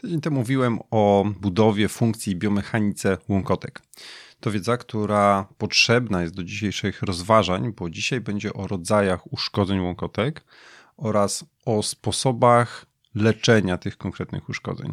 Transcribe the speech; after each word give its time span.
Tydzień 0.00 0.20
temu 0.20 0.36
mówiłem 0.36 0.78
o 0.90 1.24
budowie 1.40 1.88
funkcji 1.88 2.36
biomechanice 2.36 3.18
łąkotek. 3.28 3.82
To 4.40 4.50
wiedza, 4.50 4.76
która 4.76 5.46
potrzebna 5.58 6.22
jest 6.22 6.34
do 6.34 6.44
dzisiejszych 6.44 7.02
rozważań, 7.02 7.72
bo 7.72 7.90
dzisiaj 7.90 8.20
będzie 8.20 8.52
o 8.52 8.66
rodzajach 8.66 9.32
uszkodzeń 9.32 9.80
łąkotek 9.80 10.44
oraz 10.96 11.44
o 11.64 11.82
sposobach 11.82 12.86
leczenia 13.14 13.78
tych 13.78 13.96
konkretnych 13.96 14.48
uszkodzeń. 14.48 14.92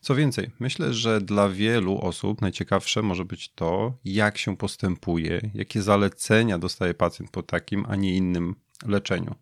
Co 0.00 0.14
więcej, 0.14 0.50
myślę, 0.60 0.94
że 0.94 1.20
dla 1.20 1.48
wielu 1.48 1.98
osób 1.98 2.40
najciekawsze 2.40 3.02
może 3.02 3.24
być 3.24 3.52
to, 3.52 3.94
jak 4.04 4.38
się 4.38 4.56
postępuje, 4.56 5.50
jakie 5.54 5.82
zalecenia 5.82 6.58
dostaje 6.58 6.94
pacjent 6.94 7.30
po 7.30 7.42
takim, 7.42 7.86
a 7.88 7.96
nie 7.96 8.16
innym 8.16 8.54
leczeniu. 8.86 9.34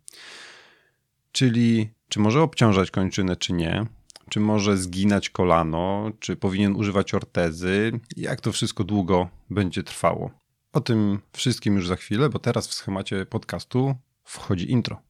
Czyli 1.31 1.89
czy 2.09 2.19
może 2.19 2.41
obciążać 2.41 2.91
kończynę, 2.91 3.35
czy 3.35 3.53
nie, 3.53 3.85
czy 4.29 4.39
może 4.39 4.77
zginać 4.77 5.29
kolano, 5.29 6.11
czy 6.19 6.35
powinien 6.35 6.75
używać 6.75 7.13
ortezy, 7.13 7.99
jak 8.17 8.41
to 8.41 8.51
wszystko 8.51 8.83
długo 8.83 9.29
będzie 9.49 9.83
trwało. 9.83 10.31
O 10.73 10.81
tym 10.81 11.19
wszystkim 11.33 11.75
już 11.75 11.87
za 11.87 11.95
chwilę, 11.95 12.29
bo 12.29 12.39
teraz 12.39 12.67
w 12.67 12.73
schemacie 12.73 13.25
podcastu 13.25 13.95
wchodzi 14.23 14.71
intro. 14.71 15.08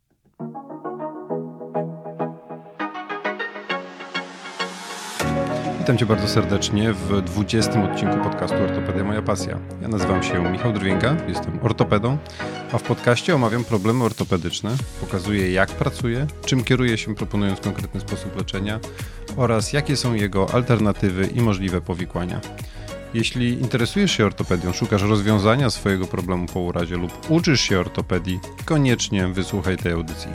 Witam 5.90 5.98
Cię 5.98 6.06
bardzo 6.06 6.28
serdecznie 6.28 6.94
w 6.94 7.22
20 7.22 7.84
odcinku 7.84 8.18
podcastu 8.18 8.56
Ortopedia 8.64 9.04
Moja 9.04 9.22
Pasja. 9.22 9.60
Ja 9.82 9.88
nazywam 9.88 10.24
się 10.24 10.52
Michał 10.52 10.74
Drwięga, 10.74 11.16
jestem 11.28 11.60
ortopedą, 11.62 12.18
a 12.72 12.78
w 12.78 12.84
podcaście 12.84 13.36
omawiam 13.36 13.64
problemy 13.64 14.04
ortopedyczne, 14.04 14.76
pokazuję 15.02 15.52
jak 15.52 15.70
pracuję, 15.70 16.28
czym 16.46 16.64
kieruję 16.64 16.98
się 16.98 17.16
proponując 17.16 17.60
konkretny 17.60 18.00
sposób 18.00 18.36
leczenia 18.36 18.80
oraz 19.38 19.74
jakie 19.74 19.96
są 19.96 20.14
jego 20.14 20.54
alternatywy 20.54 21.28
i 21.28 21.42
możliwe 21.42 21.82
powikłania. 21.82 22.42
Jeśli 23.14 23.54
interesujesz 23.54 24.12
się 24.12 24.26
ortopedią, 24.26 24.74
szukasz 24.74 25.02
rozwiązania 25.02 25.70
swojego 25.70 26.08
problemu 26.08 26.46
po 26.46 26.60
urazie 26.60 26.98
lub 26.98 27.30
uczysz 27.30 27.62
się 27.62 27.80
ortopedii, 27.80 28.40
koniecznie 28.66 29.28
wysłuchaj 29.28 29.78
tej 29.78 29.92
audycji. 29.92 30.32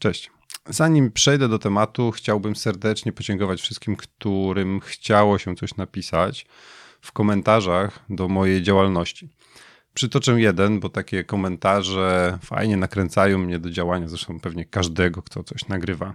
Cześć. 0.00 0.30
Zanim 0.68 1.12
przejdę 1.12 1.48
do 1.48 1.58
tematu, 1.58 2.10
chciałbym 2.10 2.56
serdecznie 2.56 3.12
podziękować 3.12 3.60
wszystkim, 3.60 3.96
którym 3.96 4.80
chciało 4.80 5.38
się 5.38 5.56
coś 5.56 5.76
napisać 5.76 6.46
w 7.00 7.12
komentarzach 7.12 8.04
do 8.08 8.28
mojej 8.28 8.62
działalności. 8.62 9.28
Przytoczę 9.94 10.40
jeden, 10.40 10.80
bo 10.80 10.88
takie 10.88 11.24
komentarze 11.24 12.38
fajnie 12.42 12.76
nakręcają 12.76 13.38
mnie 13.38 13.58
do 13.58 13.70
działania, 13.70 14.08
zresztą 14.08 14.40
pewnie 14.40 14.64
każdego, 14.64 15.22
kto 15.22 15.44
coś 15.44 15.68
nagrywa. 15.68 16.14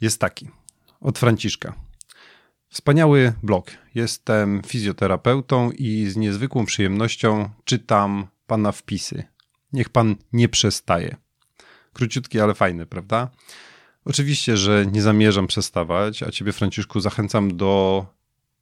Jest 0.00 0.20
taki, 0.20 0.48
od 1.00 1.18
Franciszka. 1.18 1.74
Wspaniały 2.68 3.32
blog. 3.42 3.70
Jestem 3.94 4.62
fizjoterapeutą 4.66 5.70
i 5.70 6.06
z 6.06 6.16
niezwykłą 6.16 6.66
przyjemnością 6.66 7.50
czytam 7.64 8.26
pana 8.46 8.72
wpisy. 8.72 9.24
Niech 9.72 9.88
pan 9.88 10.16
nie 10.32 10.48
przestaje. 10.48 11.23
Króciutki, 11.94 12.40
ale 12.40 12.54
fajny, 12.54 12.86
prawda? 12.86 13.30
Oczywiście, 14.04 14.56
że 14.56 14.86
nie 14.92 15.02
zamierzam 15.02 15.46
przestawać, 15.46 16.22
a 16.22 16.30
ciebie, 16.30 16.52
Franciszku, 16.52 17.00
zachęcam 17.00 17.56
do 17.56 18.06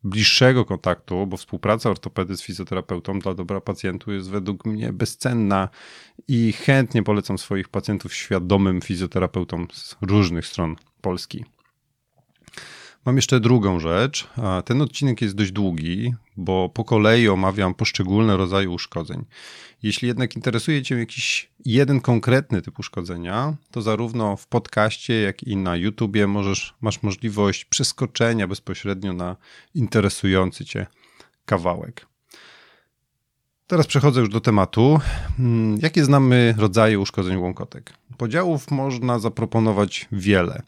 bliższego 0.05 0.64
kontaktu, 0.64 1.27
bo 1.27 1.36
współpraca 1.36 1.91
ortopedy 1.91 2.36
z 2.36 2.42
fizjoterapeutą 2.42 3.19
dla 3.19 3.34
dobra 3.34 3.61
pacjentu 3.61 4.12
jest 4.12 4.30
według 4.30 4.64
mnie 4.64 4.92
bezcenna 4.92 5.69
i 6.28 6.52
chętnie 6.52 7.02
polecam 7.02 7.39
swoich 7.39 7.69
pacjentów 7.69 8.14
świadomym 8.14 8.80
fizjoterapeutom 8.80 9.69
z 9.72 9.96
różnych 10.02 10.46
stron 10.46 10.77
Polski. 11.00 11.44
Mam 13.05 13.17
jeszcze 13.17 13.41
drugą 13.41 13.81
rzecz. 13.81 14.28
Ten 14.64 14.83
odcinek 14.83 15.23
jest 15.23 15.35
dość 15.35 15.52
długi, 15.52 16.14
bo 16.36 16.68
po 16.68 16.85
kolei 16.85 17.29
omawiam 17.29 17.74
poszczególne 17.74 18.36
rodzaje 18.36 18.70
uszkodzeń. 18.70 19.24
Jeśli 19.83 20.08
jednak 20.08 20.36
interesuje 20.36 20.83
Cię 20.83 20.98
jakiś 20.98 21.51
jeden 21.64 22.01
konkretny 22.01 22.62
typ 22.62 22.79
uszkodzenia, 22.79 23.57
to 23.70 23.83
zarówno 23.83 24.36
w 24.36 24.46
podcaście, 24.46 25.20
jak 25.20 25.42
i 25.42 25.57
na 25.57 25.77
YouTubie 25.77 26.27
możesz, 26.27 26.74
masz 26.80 27.02
możliwość 27.02 27.64
przeskoczenia 27.64 28.48
bezpośrednio 28.48 29.12
na 29.12 29.36
interesujący 29.74 30.64
Cię 30.64 30.86
kawałek. 31.45 32.07
Teraz 33.67 33.86
przechodzę 33.86 34.20
już 34.20 34.29
do 34.29 34.41
tematu. 34.41 35.01
Hmm, 35.36 35.79
jakie 35.83 36.05
znamy 36.05 36.55
rodzaje 36.58 36.98
uszkodzeń 36.98 37.36
łąkotek? 37.36 37.92
Podziałów 38.17 38.70
można 38.70 39.18
zaproponować 39.18 40.08
wiele. 40.12 40.62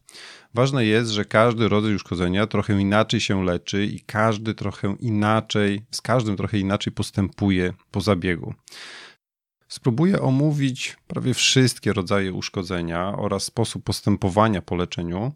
Ważne 0.54 0.86
jest, 0.86 1.10
że 1.10 1.24
każdy 1.24 1.68
rodzaj 1.68 1.94
uszkodzenia 1.94 2.46
trochę 2.46 2.80
inaczej 2.80 3.20
się 3.20 3.44
leczy 3.44 3.86
i 3.86 4.00
każdy 4.00 4.54
trochę 4.54 4.96
inaczej, 5.00 5.82
z 5.90 6.00
każdym 6.00 6.36
trochę 6.36 6.58
inaczej 6.58 6.92
postępuje 6.92 7.72
po 7.90 8.00
zabiegu. 8.00 8.54
Spróbuję 9.68 10.20
omówić 10.20 10.96
prawie 11.06 11.34
wszystkie 11.34 11.92
rodzaje 11.92 12.32
uszkodzenia 12.32 13.16
oraz 13.18 13.42
sposób 13.42 13.84
postępowania 13.84 14.62
po 14.62 14.76
leczeniu, 14.76 15.32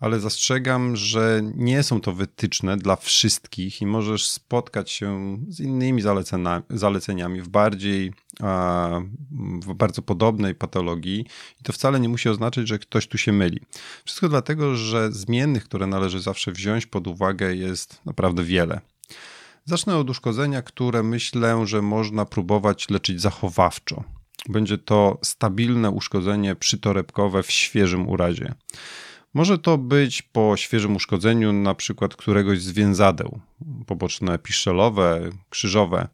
ale 0.00 0.20
zastrzegam, 0.20 0.96
że 0.96 1.40
nie 1.54 1.82
są 1.82 2.00
to 2.00 2.12
wytyczne 2.12 2.76
dla 2.76 2.96
wszystkich 2.96 3.82
i 3.82 3.86
możesz 3.86 4.28
spotkać 4.28 4.90
się 4.90 5.38
z 5.48 5.60
innymi 5.60 6.02
zaleceniami 6.70 7.42
w 7.42 7.48
bardziej, 7.48 8.12
w 9.62 9.74
bardzo 9.74 10.02
podobnej 10.02 10.54
patologii 10.54 11.26
i 11.60 11.64
to 11.64 11.72
wcale 11.72 12.00
nie 12.00 12.08
musi 12.08 12.28
oznaczać, 12.28 12.68
że 12.68 12.78
ktoś 12.78 13.06
tu 13.06 13.18
się 13.18 13.32
myli. 13.32 13.60
Wszystko 14.04 14.28
dlatego, 14.28 14.76
że 14.76 15.12
zmiennych, 15.12 15.64
które 15.64 15.86
należy 15.86 16.20
zawsze 16.20 16.52
wziąć 16.52 16.86
pod 16.86 17.06
uwagę 17.06 17.54
jest 17.54 18.00
naprawdę 18.04 18.44
wiele. 18.44 18.80
Zacznę 19.68 19.96
od 19.96 20.10
uszkodzenia, 20.10 20.62
które 20.62 21.02
myślę, 21.02 21.66
że 21.66 21.82
można 21.82 22.24
próbować 22.24 22.90
leczyć 22.90 23.20
zachowawczo. 23.20 24.04
Będzie 24.48 24.78
to 24.78 25.18
stabilne 25.22 25.90
uszkodzenie 25.90 26.56
przytorebkowe 26.56 27.42
w 27.42 27.50
świeżym 27.50 28.08
urazie. 28.08 28.54
Może 29.34 29.58
to 29.58 29.78
być 29.78 30.22
po 30.22 30.56
świeżym 30.56 30.96
uszkodzeniu 30.96 31.52
na 31.52 31.74
przykład 31.74 32.16
któregoś 32.16 32.62
z 32.62 32.72
więzadeł, 32.72 33.40
poboczne 33.86 34.38
piszczelowe, 34.38 35.30
krzyżowe. 35.50 36.08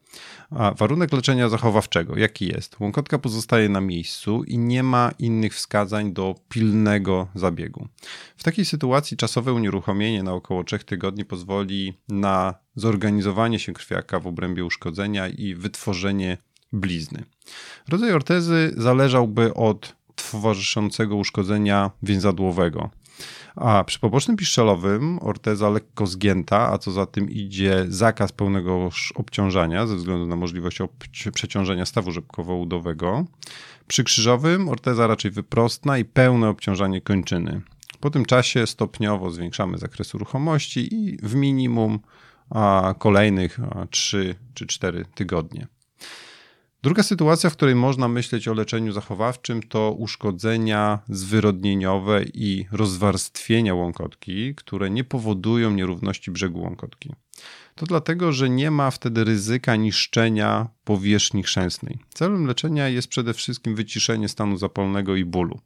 A 0.50 0.75
warunek 0.75 1.12
leczenia 1.12 1.48
zachowawczego, 1.48 2.19
jaki 2.19 2.47
jest? 2.47 2.80
Łąkotka 2.80 3.19
pozostaje 3.19 3.69
na 3.69 3.80
miejscu 3.80 4.44
i 4.44 4.58
nie 4.58 4.82
ma 4.82 5.10
innych 5.19 5.54
wskazań 5.54 6.12
do 6.12 6.34
pilnego 6.48 7.28
zabiegu. 7.34 7.88
W 8.36 8.42
takiej 8.42 8.64
sytuacji 8.64 9.16
czasowe 9.16 9.52
unieruchomienie 9.52 10.22
na 10.22 10.32
około 10.32 10.64
3 10.64 10.78
tygodni 10.78 11.25
pozwoli 11.25 11.94
na 12.08 12.54
zorganizowanie 12.75 13.58
się 13.58 13.72
krwiaka 13.72 14.20
w 14.20 14.26
obrębie 14.26 14.64
uszkodzenia 14.64 15.28
i 15.28 15.54
wytworzenie 15.54 16.38
blizny. 16.72 17.25
Rodzaj 17.88 18.12
ortezy 18.12 18.75
zależałby 18.76 19.54
od 19.54 19.96
towarzyszącego 20.31 21.16
uszkodzenia 21.16 21.91
więzadłowego. 22.02 22.91
A 23.56 23.84
przy 23.84 23.98
pobocznym 23.98 24.36
piszczelowym 24.36 25.19
orteza 25.22 25.70
lekko 25.70 26.06
zgięta, 26.06 26.72
a 26.72 26.78
co 26.78 26.91
za 26.92 27.06
tym 27.06 27.30
idzie 27.30 27.84
zakaz 27.88 28.32
pełnego 28.32 28.91
obciążania 29.14 29.86
ze 29.86 29.97
względu 29.97 30.26
na 30.26 30.36
możliwość 30.36 30.78
przeciążenia 31.34 31.86
stawu 31.86 32.10
rzepkowo-udowego. 32.12 33.25
Przy 33.86 34.04
krzyżowym 34.04 34.69
orteza 34.69 35.06
raczej 35.06 35.30
wyprostna 35.30 35.98
i 35.98 36.04
pełne 36.04 36.48
obciążanie 36.48 37.00
kończyny. 37.00 37.60
Po 38.00 38.10
tym 38.10 38.25
czasie 38.25 38.66
stopniowo 38.66 39.31
zwiększamy 39.31 39.78
zakres 39.78 40.14
ruchomości 40.14 40.94
i 40.94 41.16
w 41.22 41.34
minimum 41.34 41.98
kolejnych 42.98 43.58
3 43.91 44.34
czy 44.54 44.66
4 44.66 45.04
tygodnie. 45.14 45.66
Druga 46.84 47.03
sytuacja, 47.03 47.50
w 47.50 47.53
której 47.53 47.75
można 47.75 48.09
myśleć 48.09 48.49
o 48.49 48.55
leczeniu 48.55 48.93
zachowawczym, 48.93 49.62
to 49.62 49.93
uszkodzenia 49.93 50.99
zwyrodnieniowe 51.08 52.25
i 52.35 52.67
rozwarstwienia 52.73 53.75
łąkotki, 53.75 54.55
które 54.55 54.91
nie 54.91 55.05
powodują 55.05 55.70
nierówności 55.70 56.31
brzegu 56.31 56.61
łąkotki. 56.61 57.12
To 57.75 57.87
dlatego, 57.87 58.32
że 58.32 58.50
nie 58.50 58.70
ma 58.70 58.91
wtedy 58.91 59.25
ryzyka 59.25 59.76
niszczenia 59.76 60.69
powierzchni 60.85 61.43
chrzęsnej. 61.43 61.99
Celem 62.14 62.47
leczenia 62.47 62.88
jest 62.88 63.08
przede 63.08 63.35
wszystkim 63.35 63.75
wyciszenie 63.75 64.29
stanu 64.29 64.56
zapalnego 64.56 65.17
i 65.17 65.25
bólu. 65.25 65.61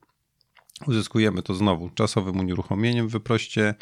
Uzyskujemy 0.87 1.43
to 1.43 1.55
znowu 1.55 1.91
czasowym 1.91 2.39
unieruchomieniem 2.39 3.09
w 3.09 3.13
wyproście 3.13 3.75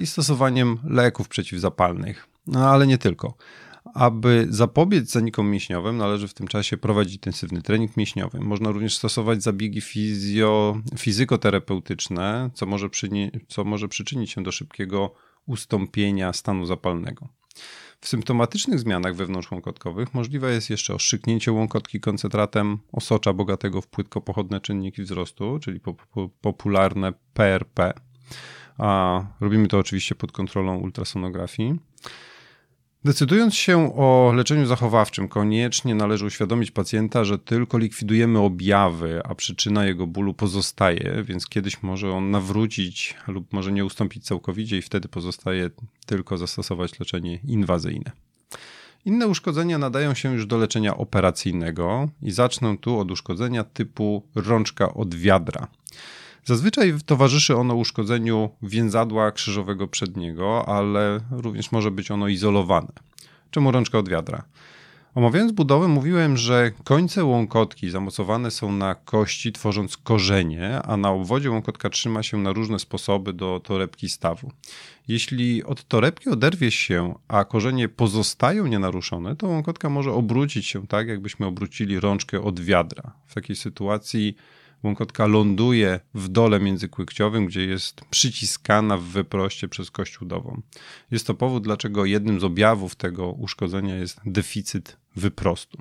i 0.00 0.06
stosowaniem 0.06 0.78
leków 0.84 1.28
przeciwzapalnych. 1.28 2.28
No 2.46 2.70
ale 2.70 2.86
nie 2.86 2.98
tylko. 2.98 3.34
Aby 3.96 4.46
zapobiec 4.50 5.10
zanikom 5.10 5.50
mięśniowym, 5.50 5.96
należy 5.96 6.28
w 6.28 6.34
tym 6.34 6.48
czasie 6.48 6.76
prowadzić 6.76 7.14
intensywny 7.14 7.62
trening 7.62 7.96
mięśniowy. 7.96 8.40
Można 8.40 8.70
również 8.70 8.96
stosować 8.96 9.42
zabiegi 9.42 9.80
fizjo, 9.80 10.80
fizykoterapeutyczne, 10.98 12.50
co 12.54 12.66
może, 12.66 12.88
co 13.48 13.64
może 13.64 13.88
przyczynić 13.88 14.30
się 14.30 14.42
do 14.42 14.52
szybkiego 14.52 15.14
ustąpienia 15.46 16.32
stanu 16.32 16.66
zapalnego. 16.66 17.28
W 18.00 18.08
symptomatycznych 18.08 18.78
zmianach 18.78 19.16
wewnątrzłąkotkowych 19.16 20.14
możliwe 20.14 20.52
jest 20.52 20.70
jeszcze 20.70 20.94
oszczyknięcie 20.94 21.52
łąkotki 21.52 22.00
koncentratem 22.00 22.78
osocza 22.92 23.32
bogatego 23.32 23.80
w 23.80 23.86
płytkopochodne 23.86 24.60
czynniki 24.60 25.02
wzrostu, 25.02 25.58
czyli 25.58 25.80
popularne 26.40 27.12
PRP. 27.34 27.92
A 28.78 29.20
robimy 29.40 29.68
to 29.68 29.78
oczywiście 29.78 30.14
pod 30.14 30.32
kontrolą 30.32 30.78
ultrasonografii. 30.78 31.78
Decydując 33.06 33.54
się 33.54 33.96
o 33.96 34.32
leczeniu 34.34 34.66
zachowawczym, 34.66 35.28
koniecznie 35.28 35.94
należy 35.94 36.26
uświadomić 36.26 36.70
pacjenta, 36.70 37.24
że 37.24 37.38
tylko 37.38 37.78
likwidujemy 37.78 38.38
objawy, 38.38 39.20
a 39.24 39.34
przyczyna 39.34 39.84
jego 39.84 40.06
bólu 40.06 40.34
pozostaje, 40.34 41.24
więc 41.24 41.48
kiedyś 41.48 41.82
może 41.82 42.12
on 42.12 42.30
nawrócić 42.30 43.14
lub 43.28 43.52
może 43.52 43.72
nie 43.72 43.84
ustąpić 43.84 44.24
całkowicie 44.24 44.78
i 44.78 44.82
wtedy 44.82 45.08
pozostaje 45.08 45.70
tylko 46.06 46.38
zastosować 46.38 47.00
leczenie 47.00 47.38
inwazyjne. 47.44 48.12
Inne 49.04 49.26
uszkodzenia 49.28 49.78
nadają 49.78 50.14
się 50.14 50.32
już 50.32 50.46
do 50.46 50.58
leczenia 50.58 50.96
operacyjnego 50.96 52.08
i 52.22 52.30
zacznę 52.30 52.76
tu 52.78 52.98
od 52.98 53.10
uszkodzenia 53.10 53.64
typu 53.64 54.22
rączka 54.34 54.94
od 54.94 55.14
wiadra. 55.14 55.68
Zazwyczaj 56.46 56.94
towarzyszy 57.06 57.56
ono 57.56 57.74
uszkodzeniu 57.74 58.50
więzadła 58.62 59.32
krzyżowego 59.32 59.88
przedniego, 59.88 60.68
ale 60.68 61.20
również 61.30 61.72
może 61.72 61.90
być 61.90 62.10
ono 62.10 62.28
izolowane. 62.28 62.92
Czemu 63.50 63.72
rączka 63.72 63.98
od 63.98 64.08
wiadra? 64.08 64.42
Omawiając 65.14 65.52
budowę, 65.52 65.88
mówiłem, 65.88 66.36
że 66.36 66.72
końce 66.84 67.24
łąkotki 67.24 67.90
zamocowane 67.90 68.50
są 68.50 68.72
na 68.72 68.94
kości, 68.94 69.52
tworząc 69.52 69.96
korzenie, 69.96 70.82
a 70.82 70.96
na 70.96 71.10
obwodzie 71.10 71.50
łąkotka 71.50 71.90
trzyma 71.90 72.22
się 72.22 72.36
na 72.36 72.52
różne 72.52 72.78
sposoby 72.78 73.32
do 73.32 73.60
torebki 73.64 74.08
stawu. 74.08 74.52
Jeśli 75.08 75.64
od 75.64 75.84
torebki 75.88 76.28
oderwie 76.28 76.70
się, 76.70 77.14
a 77.28 77.44
korzenie 77.44 77.88
pozostają 77.88 78.66
nienaruszone, 78.66 79.36
to 79.36 79.46
łąkotka 79.46 79.90
może 79.90 80.12
obrócić 80.12 80.66
się 80.66 80.86
tak, 80.86 81.08
jakbyśmy 81.08 81.46
obrócili 81.46 82.00
rączkę 82.00 82.42
od 82.42 82.60
wiadra. 82.60 83.12
W 83.26 83.34
takiej 83.34 83.56
sytuacji 83.56 84.36
łąkotka 84.82 85.26
ląduje 85.26 86.00
w 86.14 86.28
dole 86.28 86.60
międzykłykciowym, 86.60 87.46
gdzie 87.46 87.64
jest 87.64 88.00
przyciskana 88.10 88.96
w 88.96 89.02
wyproście 89.02 89.68
przez 89.68 89.90
kość 89.90 90.22
udową. 90.22 90.62
Jest 91.10 91.26
to 91.26 91.34
powód, 91.34 91.64
dlaczego 91.64 92.04
jednym 92.04 92.40
z 92.40 92.44
objawów 92.44 92.94
tego 92.94 93.32
uszkodzenia 93.32 93.96
jest 93.96 94.20
deficyt 94.26 94.96
wyprostu. 95.16 95.78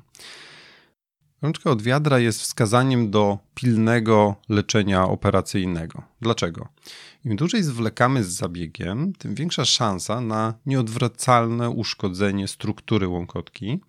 Rączka 1.41 1.69
od 1.69 1.81
wiadra 1.81 2.19
jest 2.19 2.41
wskazaniem 2.41 3.11
do 3.11 3.37
pilnego 3.55 4.35
leczenia 4.49 5.03
operacyjnego. 5.03 6.03
Dlaczego? 6.21 6.67
Im 7.25 7.35
dłużej 7.35 7.63
zwlekamy 7.63 8.23
z 8.23 8.27
zabiegiem, 8.27 9.13
tym 9.13 9.35
większa 9.35 9.65
szansa 9.65 10.21
na 10.21 10.53
nieodwracalne 10.65 11.69
uszkodzenie 11.69 12.47
struktury 12.47 13.07
łąkotki 13.07 13.79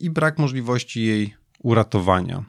i 0.00 0.10
brak 0.10 0.38
możliwości 0.38 1.02
jej 1.02 1.34
uratowania. 1.58 2.44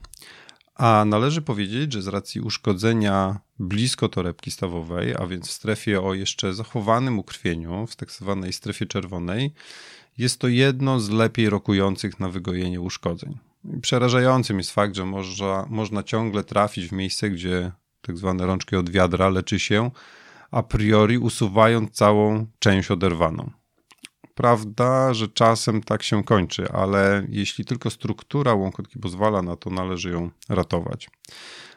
A 0.75 1.06
należy 1.06 1.42
powiedzieć, 1.42 1.94
że 1.94 2.01
z 2.01 2.07
racji 2.07 2.42
uszkodzenia 2.42 3.39
blisko 3.60 4.10
torebki 4.10 4.51
stawowej, 4.51 5.16
a 5.16 5.27
więc 5.27 5.48
w 5.48 5.51
strefie 5.51 6.01
o 6.01 6.13
jeszcze 6.13 6.54
zachowanym 6.54 7.19
ukrwieniu, 7.19 7.88
w 7.88 7.95
tak 7.95 8.12
zwanej 8.12 8.54
strefie 8.54 8.86
czerwonej, 8.86 9.54
jest 10.18 10.39
to 10.39 10.48
jedno 10.48 11.00
z 11.00 11.10
lepiej 11.10 11.50
rokujących 11.50 12.19
na 12.19 12.30
wygojenie 12.30 12.81
uszkodzeń. 12.81 13.38
Przerażającym 13.81 14.57
jest 14.57 14.72
fakt, 14.72 14.95
że 14.95 15.06
można, 15.06 15.66
można 15.69 16.04
ciągle 16.04 16.44
trafić 16.44 16.88
w 16.88 16.92
miejsce, 16.92 17.30
gdzie 17.30 17.72
tak 18.01 18.18
zwane 18.18 18.45
rączki 18.45 18.75
od 18.75 18.89
wiadra 18.89 19.30
leczy 19.30 19.60
się, 19.60 19.92
a 20.51 20.63
priori 20.63 21.18
usuwając 21.18 21.92
całą 21.92 22.48
część 22.60 22.92
oderwaną. 22.92 23.51
Prawda, 24.36 25.14
że 25.14 25.28
czasem 25.28 25.84
tak 25.84 26.04
się 26.04 26.24
kończy, 26.24 26.72
ale 26.72 27.26
jeśli 27.30 27.66
tylko 27.66 27.90
struktura 27.90 28.54
łąkotki 28.54 29.00
pozwala 29.00 29.42
na 29.42 29.56
to, 29.56 29.70
należy 29.70 30.10
ją 30.10 30.30
ratować. 30.50 31.10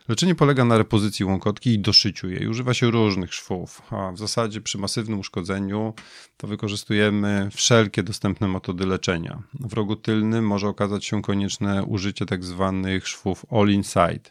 Leczenie 0.08 0.34
polega 0.34 0.64
na 0.64 0.78
repozycji 0.78 1.24
łąkotki 1.24 1.70
i 1.70 1.78
doszyciu 1.78 2.30
jej. 2.30 2.48
Używa 2.48 2.74
się 2.74 2.90
różnych 2.90 3.34
szwów, 3.34 3.82
a 3.90 4.12
w 4.12 4.18
zasadzie 4.18 4.60
przy 4.60 4.78
masywnym 4.78 5.18
uszkodzeniu 5.18 5.94
to 6.36 6.46
wykorzystujemy 6.46 7.48
wszelkie 7.52 8.02
dostępne 8.02 8.48
metody 8.48 8.86
leczenia. 8.86 9.42
W 9.60 9.72
rogu 9.72 9.96
tylnym 9.96 10.46
może 10.46 10.68
okazać 10.68 11.04
się 11.04 11.22
konieczne 11.22 11.84
użycie 11.84 12.26
tzw. 12.26 12.82
Tak 12.84 13.06
szwów 13.06 13.46
all 13.50 13.68
inside. 13.68 14.30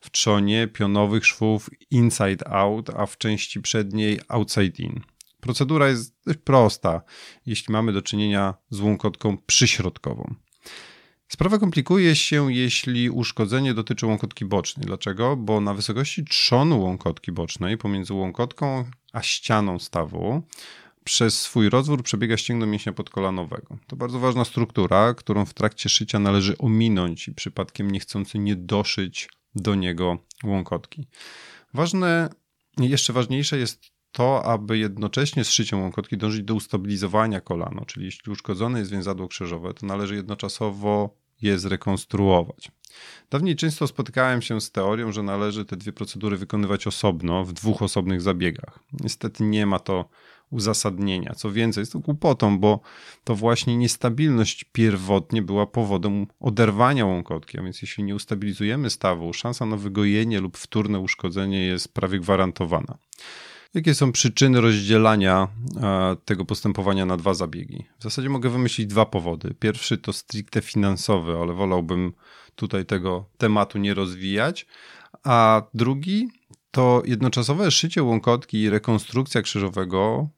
W 0.00 0.10
trzonie 0.10 0.68
pionowych 0.68 1.26
szwów 1.26 1.70
inside 1.90 2.48
out, 2.48 2.90
a 2.90 3.06
w 3.06 3.18
części 3.18 3.60
przedniej 3.60 4.20
outside 4.28 4.82
in. 4.82 5.00
Procedura 5.42 5.88
jest 5.88 6.16
dość 6.26 6.38
prosta, 6.38 7.02
jeśli 7.46 7.72
mamy 7.72 7.92
do 7.92 8.02
czynienia 8.02 8.54
z 8.70 8.80
łąkotką 8.80 9.38
przyśrodkową. 9.46 10.34
Sprawa 11.28 11.58
komplikuje 11.58 12.16
się, 12.16 12.52
jeśli 12.52 13.10
uszkodzenie 13.10 13.74
dotyczy 13.74 14.06
łąkotki 14.06 14.44
bocznej. 14.44 14.86
Dlaczego? 14.86 15.36
Bo 15.36 15.60
na 15.60 15.74
wysokości 15.74 16.24
trzonu 16.24 16.80
łąkotki 16.80 17.32
bocznej, 17.32 17.78
pomiędzy 17.78 18.14
łąkotką 18.14 18.84
a 19.12 19.22
ścianą 19.22 19.78
stawu, 19.78 20.42
przez 21.04 21.40
swój 21.40 21.70
rozwór 21.70 22.02
przebiega 22.02 22.36
ścięgno 22.36 22.66
mięśnia 22.66 22.92
podkolanowego. 22.92 23.78
To 23.86 23.96
bardzo 23.96 24.18
ważna 24.18 24.44
struktura, 24.44 25.14
którą 25.14 25.46
w 25.46 25.54
trakcie 25.54 25.88
szycia 25.88 26.18
należy 26.18 26.58
ominąć 26.58 27.28
i 27.28 27.34
przypadkiem 27.34 27.90
niechcący 27.90 28.38
nie 28.38 28.56
doszyć 28.56 29.28
do 29.54 29.74
niego 29.74 30.18
łąkotki. 30.44 31.06
Ważne, 31.74 32.28
jeszcze 32.78 33.12
ważniejsze 33.12 33.58
jest 33.58 33.92
to, 34.12 34.44
aby 34.44 34.78
jednocześnie 34.78 35.44
z 35.44 35.50
szyciem 35.50 35.80
łąkotki 35.80 36.16
dążyć 36.16 36.42
do 36.42 36.54
ustabilizowania 36.54 37.40
kolano, 37.40 37.84
czyli 37.84 38.06
jeśli 38.06 38.32
uszkodzone 38.32 38.78
jest 38.78 38.90
więzadło 38.90 39.28
krzyżowe, 39.28 39.74
to 39.74 39.86
należy 39.86 40.14
jednoczasowo 40.14 41.16
je 41.42 41.58
zrekonstruować. 41.58 42.70
Dawniej 43.30 43.56
często 43.56 43.86
spotykałem 43.86 44.42
się 44.42 44.60
z 44.60 44.70
teorią, 44.70 45.12
że 45.12 45.22
należy 45.22 45.64
te 45.64 45.76
dwie 45.76 45.92
procedury 45.92 46.36
wykonywać 46.36 46.86
osobno, 46.86 47.44
w 47.44 47.52
dwóch 47.52 47.82
osobnych 47.82 48.22
zabiegach. 48.22 48.78
Niestety 48.92 49.44
nie 49.44 49.66
ma 49.66 49.78
to 49.78 50.08
uzasadnienia. 50.50 51.34
Co 51.34 51.50
więcej, 51.50 51.82
jest 51.82 51.92
to 51.92 51.98
głupotą, 51.98 52.58
bo 52.58 52.80
to 53.24 53.34
właśnie 53.34 53.76
niestabilność 53.76 54.64
pierwotnie 54.64 55.42
była 55.42 55.66
powodem 55.66 56.26
oderwania 56.40 57.06
łąkotki, 57.06 57.58
a 57.58 57.62
więc 57.62 57.82
jeśli 57.82 58.04
nie 58.04 58.14
ustabilizujemy 58.14 58.90
stawu, 58.90 59.32
szansa 59.32 59.66
na 59.66 59.76
wygojenie 59.76 60.40
lub 60.40 60.56
wtórne 60.56 60.98
uszkodzenie 60.98 61.66
jest 61.66 61.94
prawie 61.94 62.20
gwarantowana. 62.20 62.98
Jakie 63.74 63.94
są 63.94 64.12
przyczyny 64.12 64.60
rozdzielania 64.60 65.48
e, 65.82 66.16
tego 66.24 66.44
postępowania 66.44 67.06
na 67.06 67.16
dwa 67.16 67.34
zabiegi? 67.34 67.84
W 67.98 68.02
zasadzie 68.02 68.28
mogę 68.28 68.50
wymyślić 68.50 68.86
dwa 68.86 69.06
powody. 69.06 69.54
Pierwszy 69.58 69.98
to 69.98 70.12
stricte 70.12 70.62
finansowy, 70.62 71.36
ale 71.36 71.52
wolałbym 71.52 72.12
tutaj 72.54 72.86
tego 72.86 73.24
tematu 73.38 73.78
nie 73.78 73.94
rozwijać. 73.94 74.66
A 75.22 75.62
drugi 75.74 76.28
to 76.70 77.02
jednoczasowe 77.04 77.70
szycie 77.70 78.02
łąkotki 78.02 78.60
i 78.60 78.70
rekonstrukcja 78.70 79.42
krzyżowego 79.42 80.28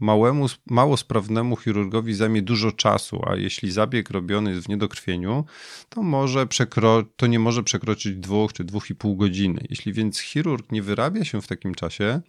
małemu, 0.00 0.46
mało 0.66 0.96
sprawnemu 0.96 1.56
chirurgowi 1.56 2.14
zajmie 2.14 2.42
dużo 2.42 2.72
czasu, 2.72 3.20
a 3.26 3.36
jeśli 3.36 3.72
zabieg 3.72 4.10
robiony 4.10 4.50
jest 4.50 4.66
w 4.66 4.68
niedokrwieniu, 4.68 5.44
to, 5.88 6.02
może 6.02 6.46
przekro- 6.46 7.04
to 7.16 7.26
nie 7.26 7.38
może 7.38 7.62
przekroczyć 7.62 8.16
dwóch 8.16 8.52
czy 8.52 8.64
dwóch 8.64 8.90
i 8.90 8.94
pół 8.94 9.16
godziny. 9.16 9.66
Jeśli 9.70 9.92
więc 9.92 10.20
chirurg 10.20 10.72
nie 10.72 10.82
wyrabia 10.82 11.24
się 11.24 11.42
w 11.42 11.46
takim 11.46 11.74
czasie, 11.74 12.20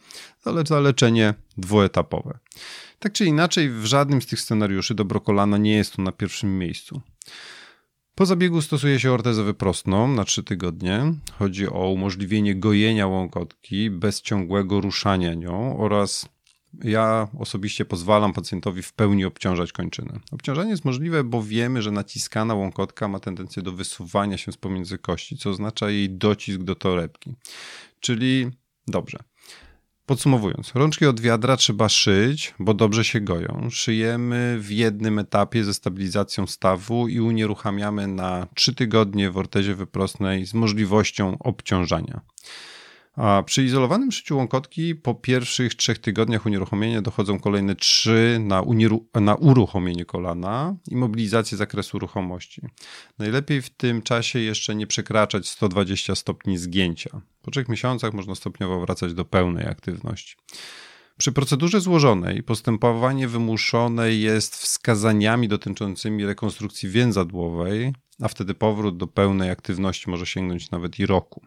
zaleca 0.43 0.79
leczenie 0.79 1.33
dwuetapowe. 1.57 2.39
Tak 2.99 3.13
czy 3.13 3.25
inaczej, 3.25 3.69
w 3.69 3.85
żadnym 3.85 4.21
z 4.21 4.25
tych 4.25 4.39
scenariuszy 4.39 4.95
dobro 4.95 5.21
kolana 5.21 5.57
nie 5.57 5.75
jest 5.75 5.95
tu 5.95 6.01
na 6.01 6.11
pierwszym 6.11 6.59
miejscu. 6.59 7.01
Po 8.15 8.25
zabiegu 8.25 8.61
stosuje 8.61 8.99
się 8.99 9.11
ortezę 9.11 9.43
wyprostną 9.43 10.07
na 10.07 10.23
3 10.23 10.43
tygodnie. 10.43 11.13
Chodzi 11.39 11.67
o 11.67 11.89
umożliwienie 11.89 12.55
gojenia 12.55 13.07
łąkotki 13.07 13.89
bez 13.89 14.21
ciągłego 14.21 14.81
ruszania 14.81 15.33
nią 15.33 15.77
oraz 15.77 16.29
ja 16.83 17.27
osobiście 17.39 17.85
pozwalam 17.85 18.33
pacjentowi 18.33 18.81
w 18.81 18.93
pełni 18.93 19.25
obciążać 19.25 19.71
kończynę. 19.71 20.19
Obciążanie 20.31 20.71
jest 20.71 20.85
możliwe, 20.85 21.23
bo 21.23 21.43
wiemy, 21.43 21.81
że 21.81 21.91
naciskana 21.91 22.53
łąkotka 22.53 23.07
ma 23.07 23.19
tendencję 23.19 23.63
do 23.63 23.71
wysuwania 23.71 24.37
się 24.37 24.51
z 24.51 24.57
pomiędzy 24.57 24.97
kości, 24.97 25.37
co 25.37 25.49
oznacza 25.49 25.89
jej 25.89 26.09
docisk 26.09 26.61
do 26.61 26.75
torebki. 26.75 27.35
Czyli 27.99 28.47
dobrze. 28.87 29.19
Podsumowując, 30.05 30.71
rączki 30.75 31.05
od 31.05 31.19
wiadra 31.19 31.57
trzeba 31.57 31.89
szyć, 31.89 32.53
bo 32.59 32.73
dobrze 32.73 33.03
się 33.03 33.21
goją. 33.21 33.67
Szyjemy 33.71 34.57
w 34.59 34.71
jednym 34.71 35.19
etapie 35.19 35.63
ze 35.63 35.73
stabilizacją 35.73 36.47
stawu 36.47 37.07
i 37.07 37.19
unieruchamiamy 37.19 38.07
na 38.07 38.47
3 38.55 38.75
tygodnie 38.75 39.31
w 39.31 39.37
ortezie 39.37 39.75
wyprostnej 39.75 40.45
z 40.45 40.53
możliwością 40.53 41.37
obciążania. 41.39 42.21
A 43.15 43.43
przy 43.45 43.63
izolowanym 43.63 44.11
szyciu 44.11 44.37
łąkotki 44.37 44.95
po 44.95 45.15
pierwszych 45.15 45.75
trzech 45.75 45.99
tygodniach 45.99 46.45
unieruchomienia 46.45 47.01
dochodzą 47.01 47.39
kolejne 47.39 47.75
trzy 47.75 48.37
na, 48.39 48.63
na 49.15 49.35
uruchomienie 49.35 50.05
kolana 50.05 50.75
i 50.87 50.95
mobilizację 50.95 51.57
zakresu 51.57 51.99
ruchomości. 51.99 52.61
Najlepiej 53.19 53.61
w 53.61 53.69
tym 53.69 54.01
czasie 54.01 54.39
jeszcze 54.39 54.75
nie 54.75 54.87
przekraczać 54.87 55.49
120 55.49 56.15
stopni 56.15 56.57
zgięcia. 56.57 57.21
Po 57.41 57.51
trzech 57.51 57.69
miesiącach 57.69 58.13
można 58.13 58.35
stopniowo 58.35 58.79
wracać 58.79 59.13
do 59.13 59.25
pełnej 59.25 59.67
aktywności. 59.67 60.35
Przy 61.17 61.31
procedurze 61.31 61.81
złożonej 61.81 62.43
postępowanie 62.43 63.27
wymuszone 63.27 64.13
jest 64.13 64.55
wskazaniami 64.55 65.47
dotyczącymi 65.47 66.25
rekonstrukcji 66.25 66.89
więzadłowej, 66.89 67.93
a 68.21 68.27
wtedy 68.27 68.53
powrót 68.53 68.97
do 68.97 69.07
pełnej 69.07 69.49
aktywności 69.49 70.09
może 70.09 70.25
sięgnąć 70.25 70.71
nawet 70.71 70.99
i 70.99 71.05
roku. 71.05 71.41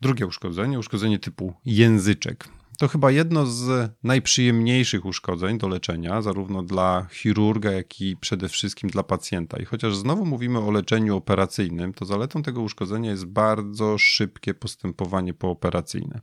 Drugie 0.00 0.26
uszkodzenie, 0.26 0.78
uszkodzenie 0.78 1.18
typu 1.18 1.54
języczek. 1.64 2.48
To 2.78 2.88
chyba 2.88 3.10
jedno 3.10 3.46
z 3.46 3.90
najprzyjemniejszych 4.02 5.04
uszkodzeń 5.04 5.58
do 5.58 5.68
leczenia, 5.68 6.22
zarówno 6.22 6.62
dla 6.62 7.06
chirurga, 7.12 7.72
jak 7.72 8.00
i 8.00 8.16
przede 8.16 8.48
wszystkim 8.48 8.90
dla 8.90 9.02
pacjenta. 9.02 9.58
I 9.58 9.64
chociaż 9.64 9.96
znowu 9.96 10.26
mówimy 10.26 10.58
o 10.58 10.70
leczeniu 10.70 11.16
operacyjnym, 11.16 11.94
to 11.94 12.04
zaletą 12.04 12.42
tego 12.42 12.62
uszkodzenia 12.62 13.10
jest 13.10 13.24
bardzo 13.24 13.98
szybkie 13.98 14.54
postępowanie 14.54 15.34
pooperacyjne. 15.34 16.20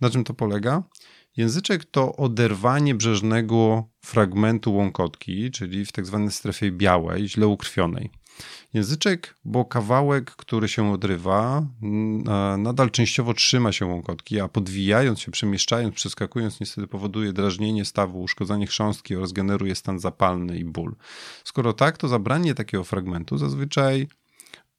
Na 0.00 0.10
czym 0.10 0.24
to 0.24 0.34
polega? 0.34 0.82
Języczek 1.36 1.84
to 1.84 2.16
oderwanie 2.16 2.94
brzeżnego 2.94 3.88
fragmentu 4.04 4.74
łąkotki, 4.74 5.50
czyli 5.50 5.84
w 5.84 5.92
tzw. 5.92 6.22
Tak 6.24 6.34
strefie 6.34 6.72
białej, 6.72 7.28
źle 7.28 7.46
ukrwionej. 7.46 8.10
Języczek, 8.74 9.34
bo 9.44 9.64
kawałek, 9.64 10.30
który 10.30 10.68
się 10.68 10.92
odrywa, 10.92 11.66
nadal 12.58 12.90
częściowo 12.90 13.34
trzyma 13.34 13.72
się 13.72 13.86
łąkotki, 13.86 14.40
a 14.40 14.48
podwijając 14.48 15.20
się, 15.20 15.30
przemieszczając, 15.30 15.94
przeskakując, 15.94 16.60
niestety 16.60 16.86
powoduje 16.86 17.32
drażnienie 17.32 17.84
stawu, 17.84 18.22
uszkodzenie 18.22 18.66
chrząstki 18.66 19.16
oraz 19.16 19.32
generuje 19.32 19.74
stan 19.74 19.98
zapalny 19.98 20.58
i 20.58 20.64
ból. 20.64 20.94
Skoro 21.44 21.72
tak, 21.72 21.96
to 21.96 22.08
zabranie 22.08 22.54
takiego 22.54 22.84
fragmentu 22.84 23.38
zazwyczaj 23.38 24.08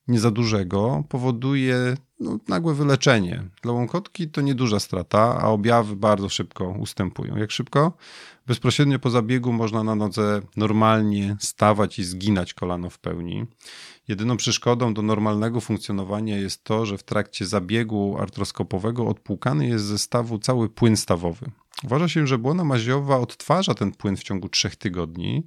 nie 0.10 0.20
za 0.20 0.32
dużego 0.32 1.04
powoduje 1.10 1.98
no, 2.20 2.40
nagłe 2.48 2.74
wyleczenie. 2.74 3.44
Dla 3.62 3.72
łąkotki 3.72 4.28
to 4.28 4.42
nieduża 4.42 4.80
strata, 4.80 5.40
a 5.42 5.48
objawy 5.48 5.96
bardzo 5.96 6.30
szybko 6.30 6.70
ustępują. 6.70 7.38
Jak 7.38 7.52
szybko? 7.52 7.94
Bezpośrednio 8.50 9.00
po 9.00 9.10
zabiegu 9.10 9.54
można 9.54 9.84
na 9.84 9.96
nodze 9.96 10.42
normalnie 10.56 11.38
stawać 11.40 12.00
i 12.00 12.04
zginać 12.04 12.54
kolano 12.54 12.90
w 12.90 13.00
pełni. 13.00 13.46
Jedyną 14.08 14.38
przeszkodą 14.38 14.94
do 14.94 15.02
normalnego 15.02 15.62
funkcjonowania 15.62 16.38
jest 16.38 16.64
to, 16.64 16.86
że 16.86 16.98
w 16.98 17.04
trakcie 17.04 17.46
zabiegu 17.46 18.18
artroskopowego 18.20 19.08
odpłukany 19.08 19.68
jest 19.68 19.86
ze 19.86 19.98
stawu 19.98 20.40
cały 20.40 20.70
płyn 20.70 20.98
stawowy. 20.98 21.52
Uważa 21.84 22.08
się, 22.08 22.28
że 22.28 22.38
błona 22.38 22.64
maziowa 22.64 23.18
odtwarza 23.18 23.74
ten 23.74 23.92
płyn 23.92 24.18
w 24.18 24.24
ciągu 24.24 24.50
trzech 24.50 24.76
tygodni, 24.76 25.44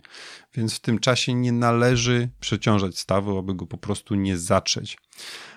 więc 0.54 0.76
w 0.76 0.80
tym 0.80 0.98
czasie 0.98 1.34
nie 1.34 1.52
należy 1.52 2.28
przeciążać 2.40 2.98
stawu, 2.98 3.38
aby 3.38 3.54
go 3.54 3.66
po 3.66 3.78
prostu 3.78 4.14
nie 4.14 4.38
zatrzeć. 4.38 4.98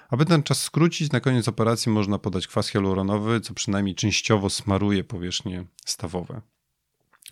Aby 0.10 0.26
ten 0.26 0.44
czas 0.44 0.62
skrócić, 0.62 1.12
na 1.12 1.20
koniec 1.20 1.48
operacji 1.48 1.92
można 1.92 2.20
podać 2.20 2.48
kwas 2.48 2.70
hialuronowy, 2.70 3.42
co 3.42 3.54
przynajmniej 3.54 3.96
częściowo 3.96 4.50
smaruje 4.50 5.04
powierzchnie 5.04 5.66
stawowe. 5.86 6.42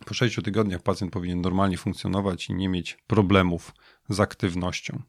Po 0.06 0.14
6 0.14 0.40
tygodniach 0.44 0.82
pacjent 0.82 1.14
powinien 1.14 1.42
normalnie 1.42 1.78
funkcjonować 1.78 2.50
i 2.50 2.54
nie 2.54 2.70
mieć 2.70 2.98
problemów 3.08 3.74
z 4.10 4.20
aktywnością. 4.20 5.02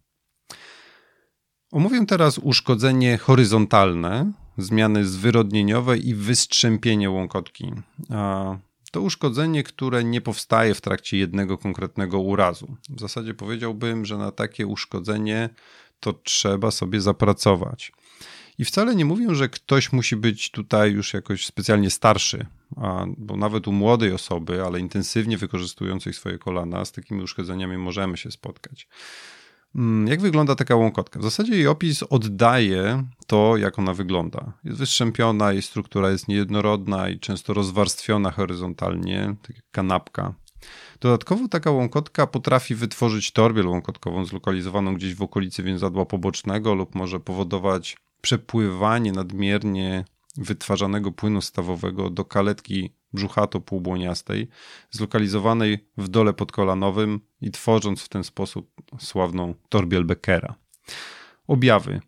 Omówię 1.72 2.06
teraz 2.06 2.38
uszkodzenie 2.38 3.18
horyzontalne, 3.18 4.32
zmiany 4.58 5.06
zwyrodnieniowe 5.06 5.98
i 5.98 6.14
wystrzępienie 6.14 7.10
łąkotki. 7.10 7.72
To 8.90 9.00
uszkodzenie, 9.00 9.62
które 9.62 10.04
nie 10.04 10.20
powstaje 10.20 10.74
w 10.74 10.80
trakcie 10.80 11.16
jednego 11.16 11.58
konkretnego 11.58 12.20
urazu. 12.20 12.76
W 12.88 13.00
zasadzie 13.00 13.34
powiedziałbym, 13.34 14.04
że 14.04 14.18
na 14.18 14.30
takie 14.32 14.66
uszkodzenie 14.66 15.48
to 16.00 16.12
trzeba 16.12 16.70
sobie 16.70 17.00
zapracować. 17.00 17.92
I 18.58 18.64
wcale 18.64 18.94
nie 18.94 19.04
mówię, 19.04 19.34
że 19.34 19.48
ktoś 19.48 19.92
musi 19.92 20.16
być 20.16 20.50
tutaj 20.50 20.92
już 20.92 21.14
jakoś 21.14 21.46
specjalnie 21.46 21.90
starszy, 21.90 22.46
a, 22.76 23.04
bo 23.16 23.36
nawet 23.36 23.68
u 23.68 23.72
młodej 23.72 24.12
osoby, 24.12 24.64
ale 24.64 24.80
intensywnie 24.80 25.38
wykorzystującej 25.38 26.12
swoje 26.12 26.38
kolana, 26.38 26.84
z 26.84 26.92
takimi 26.92 27.22
uszkodzeniami 27.22 27.78
możemy 27.78 28.16
się 28.16 28.30
spotkać. 28.30 28.88
Mm, 29.74 30.06
jak 30.06 30.20
wygląda 30.20 30.54
taka 30.54 30.76
łąkotka? 30.76 31.20
W 31.20 31.22
zasadzie 31.22 31.54
jej 31.54 31.66
opis 31.66 32.02
oddaje 32.02 33.04
to, 33.26 33.56
jak 33.56 33.78
ona 33.78 33.94
wygląda. 33.94 34.52
Jest 34.64 34.78
wystrzępiona, 34.78 35.52
jej 35.52 35.62
struktura 35.62 36.10
jest 36.10 36.28
niejednorodna 36.28 37.08
i 37.08 37.18
często 37.18 37.54
rozwarstwiona 37.54 38.30
horyzontalnie, 38.30 39.36
tak 39.42 39.56
jak 39.56 39.64
kanapka. 39.70 40.34
Dodatkowo 41.00 41.48
taka 41.48 41.70
łąkotka 41.70 42.26
potrafi 42.26 42.74
wytworzyć 42.74 43.32
torbiel 43.32 43.68
łąkotkową 43.68 44.24
zlokalizowaną 44.24 44.94
gdzieś 44.94 45.14
w 45.14 45.22
okolicy 45.22 45.62
więzadła 45.62 46.06
pobocznego 46.06 46.74
lub 46.74 46.94
może 46.94 47.20
powodować 47.20 47.96
przepływanie 48.20 49.12
nadmiernie 49.12 50.04
wytwarzanego 50.36 51.12
płynu 51.12 51.40
stawowego 51.40 52.10
do 52.10 52.24
kaletki 52.24 52.94
brzuchato-półbłoniastej, 53.14 54.46
zlokalizowanej 54.90 55.88
w 55.96 56.08
dole 56.08 56.32
podkolanowym 56.32 57.20
i 57.40 57.50
tworząc 57.50 58.02
w 58.02 58.08
ten 58.08 58.24
sposób 58.24 58.70
sławną 58.98 59.54
torbiel 59.68 60.04
Beckera. 60.04 60.54
Objawy. 61.46 62.00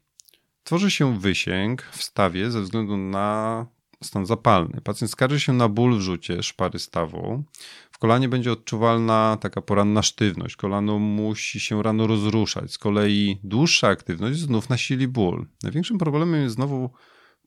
Tworzy 0.64 0.90
się 0.90 1.18
wysięg 1.18 1.82
w 1.82 2.02
stawie 2.02 2.50
ze 2.50 2.60
względu 2.60 2.96
na 2.96 3.66
stan 4.04 4.26
zapalny. 4.26 4.80
Pacjent 4.84 5.10
skarży 5.10 5.40
się 5.40 5.52
na 5.52 5.68
ból 5.68 5.98
w 5.98 6.00
rzucie 6.00 6.42
szpary 6.42 6.78
stawą. 6.78 7.44
W 7.90 7.98
kolanie 7.98 8.28
będzie 8.28 8.52
odczuwalna 8.52 9.38
taka 9.40 9.62
poranna 9.62 10.02
sztywność. 10.02 10.56
Kolano 10.56 10.98
musi 10.98 11.60
się 11.60 11.82
rano 11.82 12.06
rozruszać. 12.06 12.72
Z 12.72 12.78
kolei 12.78 13.40
dłuższa 13.44 13.88
aktywność 13.88 14.38
znów 14.38 14.68
nasili 14.68 15.08
ból. 15.08 15.46
Największym 15.62 15.98
problemem 15.98 16.42
jest 16.42 16.54
znowu 16.54 16.90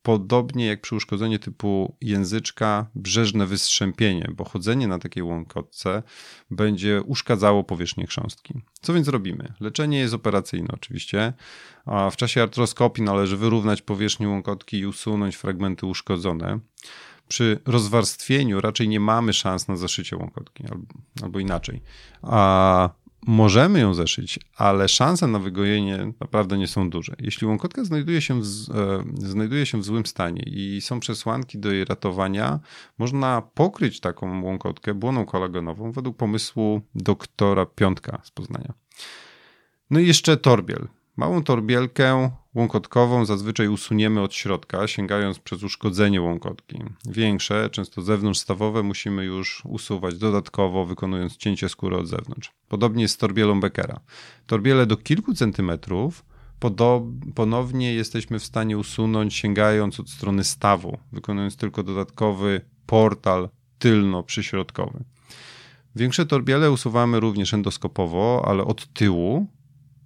Podobnie 0.01 0.65
jak 0.65 0.81
przy 0.81 0.95
uszkodzeniu 0.95 1.39
typu 1.39 1.95
języczka, 2.01 2.85
brzeżne 2.95 3.45
wystrzępienie, 3.45 4.29
bo 4.35 4.43
chodzenie 4.43 4.87
na 4.87 4.99
takiej 4.99 5.23
łąkotce 5.23 6.03
będzie 6.51 7.01
uszkadzało 7.01 7.63
powierzchnię 7.63 8.07
chrząstki. 8.07 8.53
Co 8.81 8.93
więc 8.93 9.07
robimy? 9.07 9.53
Leczenie 9.59 9.99
jest 9.99 10.13
operacyjne 10.13 10.67
oczywiście, 10.73 11.33
a 11.85 12.09
w 12.09 12.15
czasie 12.17 12.41
artroskopii 12.41 13.03
należy 13.03 13.37
wyrównać 13.37 13.81
powierzchnię 13.81 14.29
łąkotki 14.29 14.77
i 14.77 14.85
usunąć 14.85 15.35
fragmenty 15.35 15.85
uszkodzone. 15.85 16.59
Przy 17.27 17.59
rozwarstwieniu 17.65 18.61
raczej 18.61 18.87
nie 18.87 18.99
mamy 18.99 19.33
szans 19.33 19.67
na 19.67 19.75
zaszycie 19.75 20.17
łąkotki, 20.17 20.63
albo, 20.71 20.93
albo 21.23 21.39
inaczej. 21.39 21.81
A 22.21 22.89
możemy 23.27 23.79
ją 23.79 23.93
zeszyć, 23.93 24.39
ale 24.55 24.87
szanse 24.87 25.27
na 25.27 25.39
wygojenie 25.39 26.13
naprawdę 26.19 26.57
nie 26.57 26.67
są 26.67 26.89
duże. 26.89 27.15
Jeśli 27.19 27.47
łąkotka 27.47 27.83
znajduje 27.83 28.21
się, 28.21 28.41
w, 28.41 28.45
e, 28.45 29.03
znajduje 29.15 29.65
się 29.65 29.81
w 29.81 29.83
złym 29.83 30.05
stanie 30.05 30.43
i 30.45 30.81
są 30.81 30.99
przesłanki 30.99 31.59
do 31.59 31.71
jej 31.71 31.85
ratowania, 31.85 32.59
można 32.97 33.41
pokryć 33.41 33.99
taką 33.99 34.43
łąkotkę 34.43 34.93
błoną 34.93 35.25
kolagenową 35.25 35.91
według 35.91 36.17
pomysłu 36.17 36.81
doktora 36.95 37.65
Piątka 37.65 38.21
z 38.23 38.31
Poznania. 38.31 38.73
No 39.89 39.99
i 39.99 40.07
jeszcze 40.07 40.37
torbiel. 40.37 40.87
Małą 41.17 41.43
torbielkę 41.43 42.31
łąkotkową 42.55 43.25
zazwyczaj 43.25 43.67
usuniemy 43.67 44.21
od 44.21 44.33
środka, 44.33 44.87
sięgając 44.87 45.39
przez 45.39 45.63
uszkodzenie 45.63 46.21
łąkotki. 46.21 46.79
Większe, 47.05 47.69
często 47.69 48.01
zewnątrzstawowe, 48.01 48.83
musimy 48.83 49.25
już 49.25 49.61
usuwać 49.65 50.17
dodatkowo, 50.17 50.85
wykonując 50.85 51.37
cięcie 51.37 51.69
skóry 51.69 51.97
od 51.97 52.07
zewnątrz. 52.07 52.51
Podobnie 52.67 53.01
jest 53.01 53.13
z 53.13 53.17
torbielą 53.17 53.59
Beckera. 53.59 53.99
Torbiele 54.47 54.85
do 54.85 54.97
kilku 54.97 55.33
centymetrów 55.33 56.25
ponownie 57.35 57.93
jesteśmy 57.93 58.39
w 58.39 58.43
stanie 58.43 58.77
usunąć, 58.77 59.33
sięgając 59.33 59.99
od 59.99 60.09
strony 60.09 60.43
stawu, 60.43 60.97
wykonując 61.11 61.57
tylko 61.57 61.83
dodatkowy 61.83 62.61
portal 62.85 63.49
tylno-przyśrodkowy. 63.79 65.03
Większe 65.95 66.25
torbiele 66.25 66.71
usuwamy 66.71 67.19
również 67.19 67.53
endoskopowo, 67.53 68.43
ale 68.47 68.63
od 68.63 68.93
tyłu, 68.93 69.47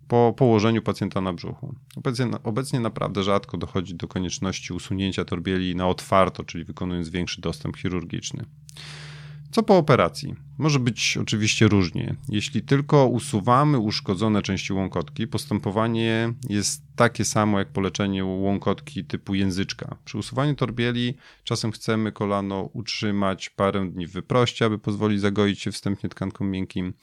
po 0.08 0.34
położeniu 0.38 0.82
pacjenta 0.82 1.22
na 1.22 1.34
brzuchu. 1.34 1.76
Obecnie, 1.96 2.26
obecnie 2.44 2.80
naprawdę 2.80 3.24
rzadko 3.24 3.58
dochodzi 3.58 3.96
do 3.96 4.08
konieczności 4.08 4.74
usunięcia 4.74 5.26
torbieli 5.26 5.76
na 5.76 5.88
otwarto, 5.88 6.44
czyli 6.44 6.64
wykonując 6.64 7.10
większy 7.10 7.42
dostęp 7.42 7.78
chirurgiczny. 7.78 8.46
Co 9.52 9.64
po 9.64 9.78
operacji? 9.78 10.36
Może 10.58 10.80
być 10.80 11.18
oczywiście 11.18 11.68
różnie. 11.68 12.16
Jeśli 12.30 12.62
tylko 12.62 13.08
usuwamy 13.08 13.80
uszkodzone 13.80 14.42
części 14.42 14.74
łąkotki, 14.74 15.28
postępowanie 15.28 16.34
jest 16.50 16.84
takie 16.96 17.26
samo 17.26 17.60
jak 17.60 17.72
po 17.72 17.82
leczeniu 17.82 18.30
łąkotki 18.30 19.06
typu 19.06 19.36
języczka. 19.36 19.98
Przy 20.06 20.18
usuwaniu 20.18 20.56
torbieli 20.56 21.14
czasem 21.44 21.72
chcemy 21.72 22.12
kolano 22.12 22.70
utrzymać 22.74 23.50
parę 23.50 23.90
dni 23.90 24.08
w 24.08 24.12
wyproście, 24.12 24.66
aby 24.66 24.80
pozwolić 24.80 25.22
zagoić 25.22 25.62
się 25.62 25.72
wstępnie 25.72 26.10
tkankom 26.10 26.52
miękkim. 26.52 26.94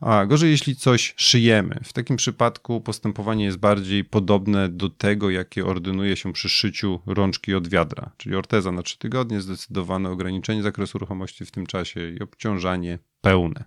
A 0.00 0.26
gorzej, 0.26 0.50
jeśli 0.50 0.76
coś 0.76 1.14
szyjemy. 1.16 1.80
W 1.84 1.92
takim 1.92 2.16
przypadku 2.16 2.80
postępowanie 2.80 3.44
jest 3.44 3.58
bardziej 3.58 4.04
podobne 4.04 4.68
do 4.68 4.90
tego, 4.90 5.30
jakie 5.30 5.66
ordynuje 5.66 6.16
się 6.16 6.32
przy 6.32 6.48
szyciu 6.48 7.00
rączki 7.06 7.54
od 7.54 7.68
wiadra, 7.68 8.10
czyli 8.16 8.36
orteza 8.36 8.72
na 8.72 8.82
3 8.82 8.98
tygodnie, 8.98 9.40
zdecydowane 9.40 10.10
ograniczenie 10.10 10.62
zakresu 10.62 10.98
ruchomości 10.98 11.44
w 11.44 11.50
tym 11.50 11.66
czasie 11.66 12.10
i 12.10 12.20
obciążanie 12.20 12.87
pełne. 13.20 13.64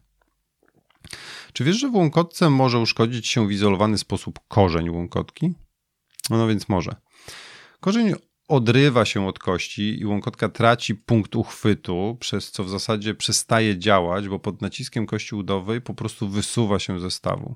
Czy 1.54 1.64
wiesz, 1.64 1.80
że 1.80 1.90
w 1.90 1.96
łąkotce 1.96 2.50
może 2.50 2.80
uszkodzić 2.80 3.28
się 3.28 3.48
w 3.48 3.52
izolowany 3.52 3.98
sposób 3.98 4.40
korzeń 4.48 4.90
łąkotki? 4.90 5.54
No, 6.30 6.48
więc 6.48 6.70
może. 6.70 6.96
Korzeń 7.80 8.14
odrywa 8.48 9.06
się 9.06 9.28
od 9.28 9.40
kości 9.40 10.00
i 10.00 10.06
łąkotka 10.06 10.50
traci 10.50 10.96
punkt 10.96 11.36
uchwytu, 11.36 12.18
przez 12.20 12.52
co 12.52 12.64
w 12.64 12.70
zasadzie 12.70 13.16
przestaje 13.16 13.78
działać, 13.78 14.30
bo 14.30 14.40
pod 14.40 14.62
naciskiem 14.62 15.06
kości 15.06 15.36
udowej 15.36 15.82
po 15.82 15.94
prostu 15.94 16.30
wysuwa 16.30 16.80
się 16.80 17.00
ze 17.00 17.12
stawu. 17.12 17.56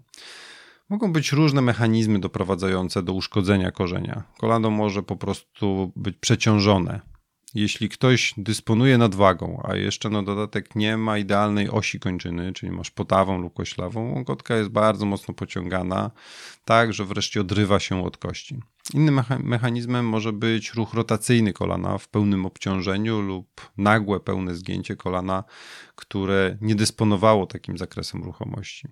Mogą 0.90 1.14
być 1.14 1.32
różne 1.32 1.62
mechanizmy 1.62 2.20
doprowadzające 2.20 3.04
do 3.04 3.14
uszkodzenia 3.14 3.72
korzenia. 3.72 4.24
Kolano 4.38 4.70
może 4.70 5.04
po 5.04 5.16
prostu 5.16 5.92
być 5.96 6.18
przeciążone. 6.18 7.15
Jeśli 7.56 7.90
ktoś 7.90 8.34
dysponuje 8.38 8.98
nadwagą, 8.98 9.62
a 9.64 9.76
jeszcze 9.76 10.10
na 10.10 10.24
dodatek 10.24 10.76
nie 10.76 10.98
ma 10.98 11.18
idealnej 11.18 11.70
osi 11.70 12.00
kończyny, 12.00 12.54
czyli 12.54 12.72
masz 12.72 12.92
potawą 12.92 13.42
lub 13.42 13.54
koślawą, 13.54 14.12
łąkotka 14.12 14.56
jest 14.56 14.70
bardzo 14.70 15.06
mocno 15.06 15.34
pociągana, 15.34 16.12
tak 16.66 16.94
że 16.94 17.06
wreszcie 17.06 17.42
odrywa 17.42 17.80
się 17.80 18.06
od 18.06 18.18
kości. 18.18 18.60
Innym 18.94 19.22
mechanizmem 19.40 20.10
może 20.10 20.34
być 20.34 20.74
ruch 20.74 20.94
rotacyjny 20.94 21.54
kolana 21.54 21.98
w 21.98 22.08
pełnym 22.08 22.46
obciążeniu 22.46 23.22
lub 23.22 23.72
nagłe 23.78 24.20
pełne 24.20 24.56
zgięcie 24.56 24.96
kolana, 24.96 25.44
które 25.96 26.58
nie 26.62 26.76
dysponowało 26.76 27.46
takim 27.46 27.78
zakresem 27.78 28.24
ruchomości. 28.24 28.88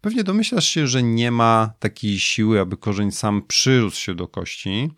Pewnie 0.00 0.24
domyślasz 0.24 0.68
się, 0.68 0.86
że 0.86 1.02
nie 1.02 1.30
ma 1.30 1.72
takiej 1.78 2.18
siły, 2.18 2.60
aby 2.60 2.76
korzeń 2.76 3.12
sam 3.12 3.42
przyrósł 3.42 4.00
się 4.00 4.14
do 4.14 4.28
kości, 4.28 4.90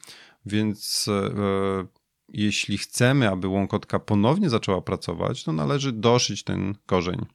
więc 0.46 1.08
e, 1.08 2.03
jeśli 2.34 2.78
chcemy, 2.78 3.30
aby 3.30 3.48
łąkotka 3.48 3.98
ponownie 3.98 4.50
zaczęła 4.50 4.80
pracować, 4.80 5.44
to 5.44 5.52
należy 5.52 5.92
doszyć 5.92 6.44
ten 6.44 6.74
korzeń. 6.86 7.26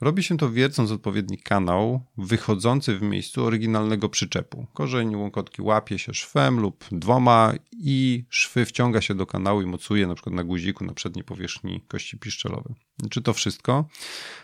Robi 0.00 0.22
się 0.22 0.36
to 0.36 0.50
wiercąc 0.50 0.90
odpowiedni 0.90 1.38
kanał 1.38 2.00
wychodzący 2.18 2.98
w 2.98 3.02
miejscu 3.02 3.44
oryginalnego 3.44 4.08
przyczepu. 4.08 4.66
Korzeń 4.74 5.16
łąkotki 5.16 5.62
łapie 5.62 5.98
się 5.98 6.14
szwem 6.14 6.60
lub 6.60 6.84
dwoma 6.92 7.52
i 7.72 8.24
szwy 8.28 8.64
wciąga 8.64 9.00
się 9.00 9.14
do 9.14 9.26
kanału 9.26 9.62
i 9.62 9.66
mocuje 9.66 10.06
na 10.06 10.14
przykład 10.14 10.34
na 10.34 10.44
guziku 10.44 10.84
na 10.84 10.92
przedniej 10.92 11.24
powierzchni 11.24 11.80
kości 11.88 12.18
piszczelowej. 12.18 12.74
Czy 13.10 13.22
to 13.22 13.32
wszystko? 13.32 13.88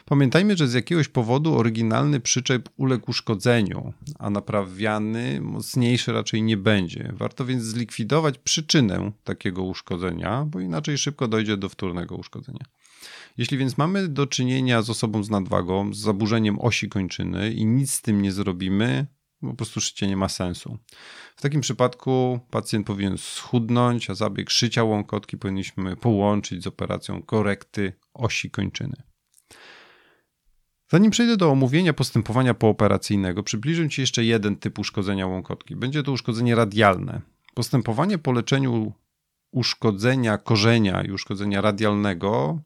Pamiętajmy, 0.05 0.57
że 0.57 0.69
z 0.69 0.75
jakiegoś 0.75 1.09
powodu 1.09 1.55
oryginalny 1.59 2.21
przyczep 2.21 2.69
uległ 2.77 3.11
uszkodzeniu, 3.11 3.93
a 4.19 4.31
naprawiany 4.31 5.41
mocniejszy 5.41 6.13
raczej 6.13 6.43
nie 6.43 6.57
będzie. 6.57 7.13
Warto 7.17 7.45
więc 7.45 7.63
zlikwidować 7.63 8.39
przyczynę 8.39 9.13
takiego 9.25 9.63
uszkodzenia, 9.63 10.45
bo 10.45 10.61
inaczej 10.61 10.99
szybko 10.99 11.29
dojdzie 11.29 11.57
do 11.57 11.69
wtórnego 11.69 12.17
uszkodzenia. 12.17 12.65
Jeśli 13.39 13.59
więc 13.59 13.79
mamy 13.79 14.09
do 14.09 14.27
czynienia 14.27 14.83
z 14.83 14.91
osobą 14.91 15.25
z 15.25 15.31
nadwagą, 15.31 15.95
z 15.95 15.99
zaburzeniem 15.99 16.61
osi 16.61 16.89
kończyny 16.89 17.53
i 17.53 17.67
nic 17.67 17.93
z 17.93 18.03
tym 18.03 18.23
nie 18.23 18.33
zrobimy, 18.33 19.07
po 19.41 19.55
prostu 19.55 19.81
szycie 19.81 20.07
nie 20.07 20.17
ma 20.17 20.29
sensu. 20.29 20.79
W 21.37 21.43
takim 21.43 21.61
przypadku 21.61 22.41
pacjent 22.51 22.87
powinien 22.87 23.19
schudnąć, 23.19 24.11
a 24.11 24.15
zabieg 24.15 24.51
szycia 24.51 24.85
łąkotki 24.85 25.39
powinniśmy 25.39 25.97
połączyć 25.97 26.63
z 26.63 26.67
operacją 26.67 27.23
korekty 27.23 27.93
osi 28.15 28.51
kończyny. 28.51 29.03
Zanim 30.89 31.11
przejdę 31.11 31.37
do 31.37 31.51
omówienia 31.51 31.93
postępowania 31.93 32.55
pooperacyjnego, 32.55 33.43
przybliżę 33.43 33.89
Ci 33.89 34.01
jeszcze 34.01 34.25
jeden 34.25 34.57
typ 34.57 34.79
uszkodzenia 34.79 35.27
łąkotki. 35.27 35.77
Będzie 35.77 36.03
to 36.03 36.13
uszkodzenie 36.13 36.55
radialne. 36.55 37.21
Postępowanie 37.55 38.19
po 38.19 38.33
leczeniu 38.33 38.93
uszkodzenia 39.57 40.39
korzenia 40.39 41.03
i 41.03 41.11
uszkodzenia 41.11 41.61
radialnego 41.61 42.61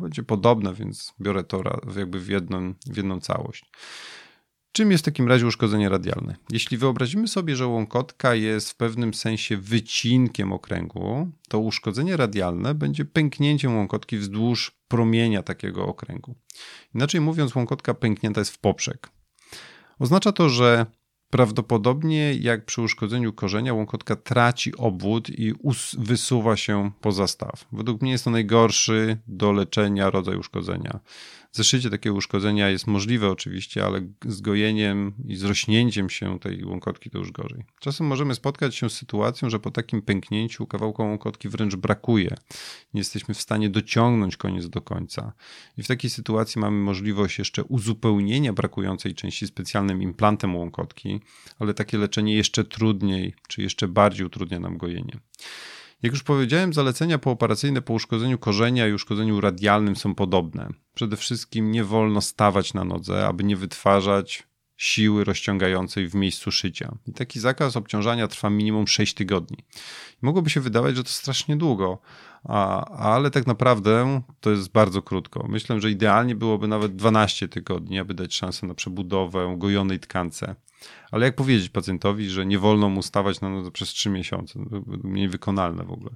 będzie 0.00 0.22
podobne, 0.22 0.74
więc 0.74 1.14
biorę 1.20 1.44
to 1.44 1.62
jakby 1.96 2.20
w 2.20 2.28
jedną, 2.28 2.74
w 2.86 2.96
jedną 2.96 3.20
całość. 3.20 3.64
Czym 4.72 4.90
jest 4.90 5.04
w 5.04 5.04
takim 5.04 5.28
razie 5.28 5.46
uszkodzenie 5.46 5.88
radialne? 5.88 6.36
Jeśli 6.50 6.76
wyobrazimy 6.76 7.28
sobie, 7.28 7.56
że 7.56 7.66
łąkotka 7.66 8.34
jest 8.34 8.70
w 8.70 8.76
pewnym 8.76 9.14
sensie 9.14 9.56
wycinkiem 9.56 10.52
okręgu, 10.52 11.28
to 11.48 11.58
uszkodzenie 11.58 12.16
radialne 12.16 12.74
będzie 12.74 13.04
pęknięciem 13.04 13.76
łąkotki 13.76 14.18
wzdłuż 14.18 14.72
promienia 14.88 15.42
takiego 15.42 15.86
okręgu. 15.86 16.34
Inaczej 16.94 17.20
mówiąc, 17.20 17.54
łąkotka 17.54 17.94
pęknięta 17.94 18.40
jest 18.40 18.50
w 18.50 18.58
poprzek. 18.58 19.08
Oznacza 19.98 20.32
to, 20.32 20.48
że 20.48 20.86
Prawdopodobnie 21.30 22.34
jak 22.34 22.64
przy 22.64 22.82
uszkodzeniu 22.82 23.32
korzenia 23.32 23.74
łąkotka 23.74 24.16
traci 24.16 24.76
obwód 24.76 25.30
i 25.30 25.54
wysuwa 25.98 26.56
się 26.56 26.90
poza 27.00 27.26
staw. 27.26 27.64
Według 27.72 28.02
mnie 28.02 28.10
jest 28.10 28.24
to 28.24 28.30
najgorszy 28.30 29.18
do 29.26 29.52
leczenia 29.52 30.10
rodzaj 30.10 30.36
uszkodzenia. 30.36 31.00
Zeszycie 31.52 31.90
takiego 31.90 32.16
uszkodzenia 32.16 32.68
jest 32.68 32.86
możliwe 32.86 33.30
oczywiście, 33.30 33.84
ale 33.84 34.00
z 34.26 34.40
gojeniem 34.40 35.14
i 35.24 35.36
zrośnięciem 35.36 36.10
się 36.10 36.38
tej 36.38 36.64
łąkotki 36.64 37.10
to 37.10 37.18
już 37.18 37.32
gorzej. 37.32 37.64
Czasem 37.80 38.06
możemy 38.06 38.34
spotkać 38.34 38.76
się 38.76 38.90
z 38.90 38.92
sytuacją, 38.92 39.50
że 39.50 39.58
po 39.58 39.70
takim 39.70 40.02
pęknięciu 40.02 40.66
kawałka 40.66 41.02
łąkotki 41.02 41.48
wręcz 41.48 41.76
brakuje. 41.76 42.36
Nie 42.94 43.00
jesteśmy 43.00 43.34
w 43.34 43.40
stanie 43.40 43.70
dociągnąć 43.70 44.36
koniec 44.36 44.68
do 44.68 44.82
końca. 44.82 45.32
I 45.76 45.82
w 45.82 45.86
takiej 45.86 46.10
sytuacji 46.10 46.60
mamy 46.60 46.76
możliwość 46.76 47.38
jeszcze 47.38 47.64
uzupełnienia 47.64 48.52
brakującej 48.52 49.14
części 49.14 49.46
specjalnym 49.46 50.02
implantem 50.02 50.56
łąkotki, 50.56 51.20
ale 51.58 51.74
takie 51.74 51.98
leczenie 51.98 52.34
jeszcze 52.34 52.64
trudniej, 52.64 53.34
czy 53.48 53.62
jeszcze 53.62 53.88
bardziej 53.88 54.26
utrudnia 54.26 54.60
nam 54.60 54.78
gojenie. 54.78 55.20
Jak 56.02 56.12
już 56.12 56.22
powiedziałem, 56.22 56.72
zalecenia 56.72 57.18
pooperacyjne 57.18 57.82
po 57.82 57.92
uszkodzeniu 57.92 58.38
korzenia 58.38 58.88
i 58.88 58.92
uszkodzeniu 58.92 59.40
radialnym 59.40 59.96
są 59.96 60.14
podobne. 60.14 60.68
Przede 60.94 61.16
wszystkim 61.16 61.70
nie 61.70 61.84
wolno 61.84 62.20
stawać 62.20 62.74
na 62.74 62.84
nodze, 62.84 63.26
aby 63.26 63.44
nie 63.44 63.56
wytwarzać 63.56 64.48
siły 64.76 65.24
rozciągającej 65.24 66.08
w 66.08 66.14
miejscu 66.14 66.50
szycia. 66.50 66.94
I 67.06 67.12
taki 67.12 67.40
zakaz 67.40 67.76
obciążania 67.76 68.28
trwa 68.28 68.50
minimum 68.50 68.86
6 68.86 69.14
tygodni. 69.14 69.56
mogłoby 70.22 70.50
się 70.50 70.60
wydawać, 70.60 70.96
że 70.96 71.04
to 71.04 71.10
strasznie 71.10 71.56
długo, 71.56 71.98
a, 72.44 72.84
ale 72.84 73.30
tak 73.30 73.46
naprawdę 73.46 74.22
to 74.40 74.50
jest 74.50 74.72
bardzo 74.72 75.02
krótko. 75.02 75.46
Myślę, 75.48 75.80
że 75.80 75.90
idealnie 75.90 76.34
byłoby 76.34 76.68
nawet 76.68 76.96
12 76.96 77.48
tygodni, 77.48 77.98
aby 77.98 78.14
dać 78.14 78.34
szansę 78.34 78.66
na 78.66 78.74
przebudowę 78.74 79.54
gojonej 79.58 80.00
tkance. 80.00 80.54
Ale 81.10 81.26
jak 81.26 81.36
powiedzieć 81.36 81.68
pacjentowi, 81.68 82.30
że 82.30 82.46
nie 82.46 82.58
wolno 82.58 82.88
mu 82.88 83.02
stawać 83.02 83.40
na 83.40 83.50
nodze 83.50 83.70
przez 83.70 83.88
3 83.88 84.10
miesiące? 84.10 84.60
Mniej 85.04 85.28
wykonalne 85.28 85.84
w 85.84 85.92
ogóle. 85.92 86.10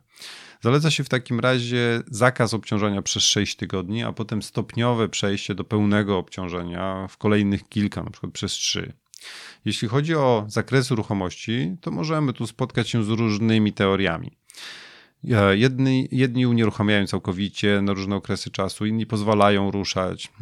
Zaleca 0.61 0.91
się 0.91 1.05
w 1.05 1.09
takim 1.09 1.41
razie 1.41 2.03
zakaz 2.07 2.55
obciążania 2.55 3.03
przez 3.03 3.23
6 3.23 3.57
tygodni, 3.57 4.03
a 4.03 4.13
potem 4.13 4.43
stopniowe 4.43 5.09
przejście 5.09 5.55
do 5.55 5.65
pełnego 5.65 6.19
obciążenia 6.19 7.07
w 7.09 7.17
kolejnych 7.17 7.69
kilka, 7.69 8.03
na 8.03 8.11
przykład 8.11 8.33
przez 8.33 8.53
3. 8.53 8.93
Jeśli 9.65 9.89
chodzi 9.89 10.15
o 10.15 10.45
zakres 10.49 10.91
ruchomości, 10.91 11.77
to 11.81 11.91
możemy 11.91 12.33
tu 12.33 12.47
spotkać 12.47 12.89
się 12.89 13.05
z 13.05 13.09
różnymi 13.09 13.73
teoriami. 13.73 14.37
Jedni, 15.53 16.09
jedni 16.13 16.47
unieruchamiają 16.47 17.07
całkowicie 17.07 17.83
na 17.83 17.93
różne 17.93 18.17
okresy 18.17 18.51
czasu, 18.51 18.87
inni 18.87 19.07
pozwalają 19.07 19.71
ruszać. 19.71 20.33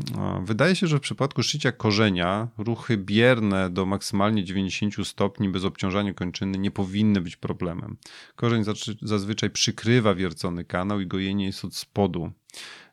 Wydaje 0.45 0.77
się, 0.77 0.87
że 0.87 0.99
w 0.99 1.01
przypadku 1.01 1.43
szycia 1.43 1.73
korzenia 1.73 2.49
ruchy 2.59 2.97
bierne 2.97 3.71
do 3.71 3.87
maksymalnie 3.87 4.45
90 4.45 5.07
stopni 5.09 5.49
bez 5.49 5.64
obciążania 5.64 6.14
kończyny 6.14 6.59
nie 6.59 6.71
powinny 6.71 7.21
być 7.21 7.37
problemem. 7.37 7.97
Korzeń 8.37 8.64
zazwyczaj 9.03 9.51
przykrywa 9.51 10.14
wiercony 10.14 10.64
kanał 10.64 11.01
i 11.01 11.07
gojenie 11.07 11.47
jest 11.47 11.64
od 11.64 11.77
spodu. 11.77 12.33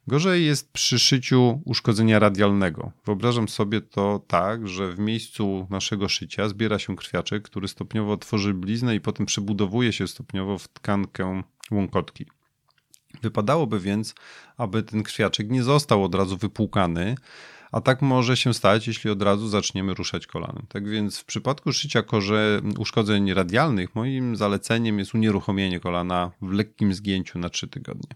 Gorzej 0.08 0.46
jest 0.46 0.72
przy 0.72 1.00
szyciu 1.00 1.62
uszkodzenia 1.66 2.20
radialnego. 2.20 2.92
Wyobrażam 3.06 3.48
sobie 3.48 3.82
to 3.82 4.22
tak, 4.28 4.68
że 4.68 4.92
w 4.92 5.00
miejscu 5.00 5.68
naszego 5.70 6.10
szycia 6.10 6.50
zbiera 6.50 6.80
się 6.80 6.96
krwiaczek, 6.96 7.44
który 7.44 7.68
stopniowo 7.68 8.18
tworzy 8.18 8.54
bliznę 8.54 8.96
i 8.96 9.02
potem 9.02 9.26
przebudowuje 9.26 9.94
się 9.94 10.08
stopniowo 10.08 10.58
w 10.58 10.68
tkankę 10.68 11.44
łąkotki. 11.72 12.26
Wypadałoby 13.22 13.80
więc, 13.80 14.16
aby 14.58 14.84
ten 14.84 15.04
krwiaczek 15.04 15.50
nie 15.50 15.64
został 15.64 16.04
od 16.04 16.16
razu 16.16 16.38
wypłukany, 16.38 17.16
a 17.72 17.82
tak 17.82 18.02
może 18.02 18.38
się 18.38 18.54
stać, 18.54 18.88
jeśli 18.88 19.10
od 19.10 19.22
razu 19.22 19.48
zaczniemy 19.48 19.94
ruszać 19.94 20.28
kolanem. 20.28 20.66
Tak 20.70 20.90
więc 20.90 21.20
w 21.20 21.26
przypadku 21.26 21.74
szycia 21.74 22.04
korze 22.04 22.62
uszkodzeń 22.78 23.34
radialnych, 23.34 23.96
moim 23.96 24.36
zaleceniem 24.36 25.00
jest 25.00 25.16
unieruchomienie 25.16 25.80
kolana 25.80 26.32
w 26.42 26.52
lekkim 26.52 26.94
zgięciu 26.94 27.40
na 27.40 27.50
3 27.50 27.68
tygodnie. 27.68 28.16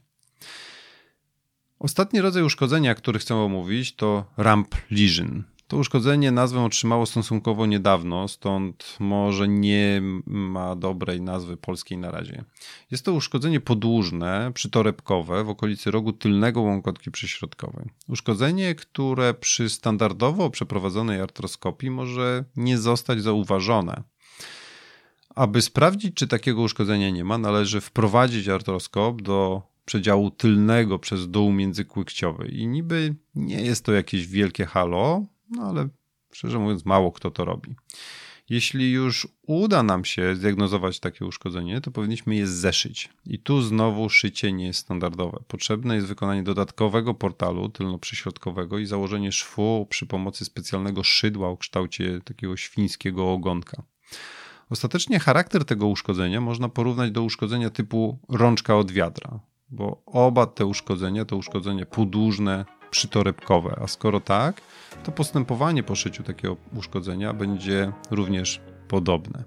Ostatni 1.79 2.21
rodzaj 2.21 2.43
uszkodzenia, 2.43 2.95
który 2.95 3.19
chcę 3.19 3.35
omówić, 3.35 3.95
to 3.95 4.25
ramp 4.37 4.75
lesion. 4.91 5.43
To 5.71 5.77
uszkodzenie 5.77 6.31
nazwę 6.31 6.63
otrzymało 6.63 7.05
stosunkowo 7.05 7.65
niedawno, 7.65 8.27
stąd 8.27 8.97
może 8.99 9.47
nie 9.47 10.01
ma 10.25 10.75
dobrej 10.75 11.21
nazwy 11.21 11.57
polskiej 11.57 11.97
na 11.97 12.11
razie. 12.11 12.43
Jest 12.91 13.05
to 13.05 13.13
uszkodzenie 13.13 13.59
podłużne, 13.59 14.51
przytorebkowe 14.53 15.43
w 15.43 15.49
okolicy 15.49 15.91
rogu 15.91 16.13
tylnego 16.13 16.61
łąkotki 16.61 17.11
przyśrodkowej. 17.11 17.85
Uszkodzenie, 18.07 18.75
które 18.75 19.33
przy 19.33 19.69
standardowo 19.69 20.49
przeprowadzonej 20.49 21.21
artroskopii 21.21 21.89
może 21.89 22.45
nie 22.55 22.77
zostać 22.77 23.21
zauważone. 23.21 24.03
Aby 25.35 25.61
sprawdzić, 25.61 26.15
czy 26.15 26.27
takiego 26.27 26.61
uszkodzenia 26.61 27.09
nie 27.09 27.23
ma, 27.23 27.37
należy 27.37 27.81
wprowadzić 27.81 28.47
artroskop 28.47 29.21
do 29.21 29.61
przedziału 29.85 30.31
tylnego 30.31 30.99
przez 30.99 31.29
dół 31.29 31.51
międzykłykciowy. 31.51 32.47
I 32.47 32.67
niby 32.67 33.15
nie 33.35 33.61
jest 33.61 33.85
to 33.85 33.91
jakieś 33.91 34.27
wielkie 34.27 34.65
halo, 34.65 35.25
no 35.51 35.63
ale 35.63 35.89
szczerze 36.33 36.59
mówiąc, 36.59 36.85
mało 36.85 37.11
kto 37.11 37.31
to 37.31 37.45
robi. 37.45 37.75
Jeśli 38.49 38.91
już 38.91 39.27
uda 39.47 39.83
nam 39.83 40.05
się 40.05 40.35
zdiagnozować 40.35 40.99
takie 40.99 41.25
uszkodzenie, 41.25 41.81
to 41.81 41.91
powinniśmy 41.91 42.35
je 42.35 42.47
zeszyć. 42.47 43.09
I 43.25 43.39
tu 43.39 43.61
znowu 43.61 44.09
szycie 44.09 44.51
nie 44.51 44.65
jest 44.65 44.79
standardowe. 44.79 45.39
Potrzebne 45.47 45.95
jest 45.95 46.07
wykonanie 46.07 46.43
dodatkowego 46.43 47.13
portalu 47.13 47.69
tylno-przyśrodkowego 47.69 48.79
i 48.79 48.85
założenie 48.85 49.31
szwu 49.31 49.87
przy 49.89 50.05
pomocy 50.05 50.45
specjalnego 50.45 51.03
szydła 51.03 51.49
o 51.49 51.57
kształcie 51.57 52.21
takiego 52.21 52.57
świńskiego 52.57 53.31
ogonka. 53.31 53.83
Ostatecznie 54.69 55.19
charakter 55.19 55.65
tego 55.65 55.87
uszkodzenia 55.87 56.41
można 56.41 56.69
porównać 56.69 57.11
do 57.11 57.23
uszkodzenia 57.23 57.69
typu 57.69 58.19
rączka 58.29 58.77
od 58.77 58.91
wiadra, 58.91 59.39
bo 59.69 60.03
oba 60.05 60.45
te 60.45 60.65
uszkodzenia 60.65 61.25
to 61.25 61.37
uszkodzenia 61.37 61.85
podłużne, 61.85 62.65
przytorebkowe, 62.91 63.79
a 63.83 63.87
skoro 63.87 64.19
tak, 64.19 64.61
to 65.03 65.11
postępowanie 65.11 65.83
po 65.83 65.95
szyciu 65.95 66.23
takiego 66.23 66.57
uszkodzenia 66.75 67.33
będzie 67.33 67.91
również 68.11 68.61
podobne. 68.87 69.43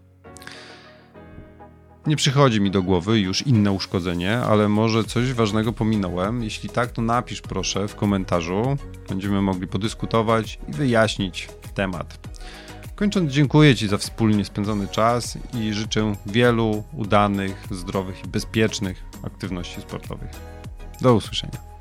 Nie 2.06 2.16
przychodzi 2.16 2.60
mi 2.60 2.70
do 2.70 2.82
głowy 2.82 3.20
już 3.20 3.46
inne 3.46 3.72
uszkodzenie, 3.72 4.38
ale 4.38 4.68
może 4.68 5.04
coś 5.04 5.32
ważnego 5.32 5.72
pominąłem. 5.72 6.42
Jeśli 6.42 6.68
tak, 6.68 6.92
to 6.92 7.02
napisz 7.02 7.40
proszę 7.40 7.88
w 7.88 7.94
komentarzu. 7.94 8.76
Będziemy 9.08 9.42
mogli 9.42 9.66
podyskutować 9.66 10.58
i 10.68 10.72
wyjaśnić 10.72 11.48
temat. 11.74 12.18
Kończąc, 12.94 13.32
dziękuję 13.32 13.76
Ci 13.76 13.88
za 13.88 13.98
wspólnie 13.98 14.44
spędzony 14.44 14.88
czas 14.88 15.38
i 15.54 15.72
życzę 15.72 16.14
wielu 16.26 16.84
udanych, 16.92 17.66
zdrowych 17.70 18.24
i 18.24 18.28
bezpiecznych 18.28 19.04
aktywności 19.22 19.80
sportowych. 19.80 20.30
Do 21.00 21.14
usłyszenia. 21.14 21.73